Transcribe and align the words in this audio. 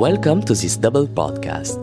Welcome 0.00 0.40
to 0.48 0.54
this 0.54 0.78
double 0.78 1.06
podcast. 1.06 1.76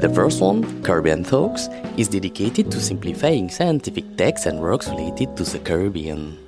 The 0.00 0.08
first 0.08 0.40
one, 0.40 0.62
Caribbean 0.84 1.24
Thoughts, 1.24 1.66
is 1.96 2.06
dedicated 2.06 2.70
to 2.70 2.80
simplifying 2.80 3.50
scientific 3.50 4.16
texts 4.16 4.46
and 4.46 4.60
works 4.60 4.86
related 4.86 5.36
to 5.36 5.42
the 5.42 5.58
Caribbean. 5.58 6.38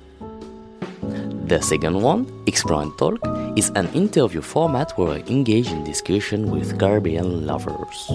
The 1.51 1.59
second 1.59 2.01
one, 2.01 2.31
Explore 2.47 2.81
and 2.83 2.97
Talk, 2.97 3.19
is 3.57 3.73
an 3.75 3.91
interview 3.91 4.39
format 4.39 4.97
where 4.97 5.19
I 5.19 5.23
engage 5.27 5.67
in 5.67 5.83
discussion 5.83 6.49
with 6.49 6.79
Caribbean 6.79 7.45
lovers. 7.45 8.07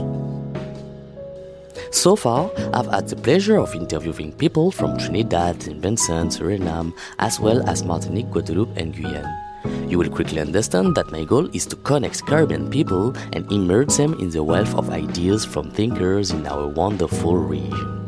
So 1.90 2.16
far, 2.16 2.50
I've 2.72 2.88
had 2.88 3.08
the 3.08 3.16
pleasure 3.16 3.58
of 3.58 3.74
interviewing 3.74 4.32
people 4.32 4.72
from 4.72 4.96
Trinidad, 4.96 5.62
St. 5.62 5.82
Vincent, 5.82 6.32
Suriname, 6.32 6.96
as 7.18 7.38
well 7.38 7.60
as 7.68 7.84
Martinique, 7.84 8.30
Guadeloupe, 8.30 8.74
and 8.78 8.94
Guyane. 8.94 9.51
You 9.64 9.98
will 9.98 10.10
quickly 10.10 10.40
understand 10.40 10.94
that 10.96 11.12
my 11.12 11.24
goal 11.24 11.48
is 11.54 11.66
to 11.66 11.76
connect 11.76 12.26
Caribbean 12.26 12.70
people 12.70 13.14
and 13.32 13.50
immerse 13.52 13.96
them 13.96 14.14
in 14.20 14.30
the 14.30 14.42
wealth 14.42 14.74
of 14.74 14.90
ideas 14.90 15.44
from 15.44 15.70
thinkers 15.70 16.30
in 16.30 16.46
our 16.46 16.66
wonderful 16.66 17.36
region. 17.36 18.02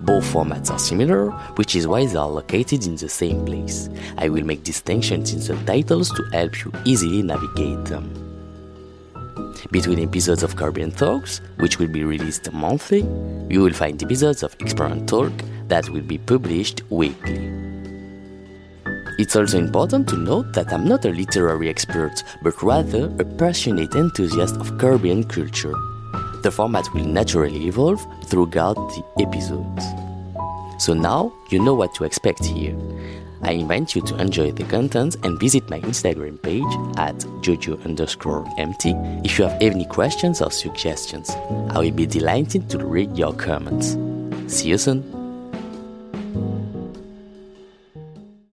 Both 0.00 0.32
formats 0.32 0.70
are 0.70 0.78
similar, 0.78 1.30
which 1.56 1.74
is 1.74 1.86
why 1.86 2.06
they 2.06 2.16
are 2.16 2.28
located 2.28 2.86
in 2.86 2.96
the 2.96 3.08
same 3.08 3.44
place. 3.44 3.88
I 4.18 4.28
will 4.28 4.44
make 4.44 4.62
distinctions 4.62 5.32
in 5.32 5.40
the 5.40 5.64
titles 5.64 6.10
to 6.10 6.22
help 6.32 6.64
you 6.64 6.72
easily 6.84 7.22
navigate 7.22 7.84
them. 7.86 8.12
Between 9.70 9.98
episodes 9.98 10.42
of 10.42 10.54
Caribbean 10.54 10.90
Thoughts, 10.90 11.40
which 11.58 11.78
will 11.78 11.88
be 11.88 12.04
released 12.04 12.52
monthly, 12.52 13.00
you 13.48 13.62
will 13.62 13.72
find 13.72 14.00
episodes 14.02 14.42
of 14.42 14.56
and 14.60 15.08
Talk 15.08 15.32
that 15.68 15.88
will 15.88 16.02
be 16.02 16.18
published 16.18 16.82
weekly. 16.90 17.65
It's 19.18 19.34
also 19.34 19.58
important 19.58 20.08
to 20.08 20.16
note 20.18 20.52
that 20.52 20.72
I'm 20.72 20.86
not 20.86 21.06
a 21.06 21.10
literary 21.10 21.70
expert, 21.70 22.22
but 22.42 22.62
rather 22.62 23.06
a 23.18 23.24
passionate 23.24 23.94
enthusiast 23.94 24.56
of 24.56 24.76
Caribbean 24.76 25.24
culture. 25.24 25.72
The 26.42 26.50
format 26.50 26.92
will 26.92 27.06
naturally 27.06 27.66
evolve 27.66 28.06
throughout 28.26 28.74
the 28.74 29.02
episodes. 29.18 29.84
So 30.78 30.92
now 30.92 31.32
you 31.50 31.58
know 31.58 31.72
what 31.72 31.94
to 31.94 32.04
expect 32.04 32.44
here. 32.44 32.76
I 33.40 33.52
invite 33.52 33.94
you 33.94 34.02
to 34.02 34.20
enjoy 34.20 34.52
the 34.52 34.64
content 34.64 35.16
and 35.22 35.40
visit 35.40 35.68
my 35.70 35.80
Instagram 35.80 36.40
page 36.42 36.62
at 36.98 37.16
giogio 37.40 37.82
underscore 37.84 38.44
MT 38.58 38.92
if 39.24 39.38
you 39.38 39.46
have 39.46 39.56
any 39.62 39.86
questions 39.86 40.42
or 40.42 40.50
suggestions. 40.50 41.30
I 41.70 41.78
will 41.78 41.90
be 41.90 42.06
delighted 42.06 42.68
to 42.70 42.84
read 42.84 43.16
your 43.16 43.32
comments. 43.32 43.96
See 44.52 44.68
you 44.68 44.78
soon! 44.78 45.15